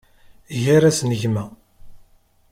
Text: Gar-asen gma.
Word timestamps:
Gar-asen 0.63 1.11
gma. 1.21 1.45